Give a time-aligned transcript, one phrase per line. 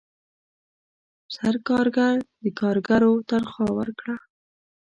[1.35, 4.15] سرکارګر د کارګرو تنخواه ورکړه.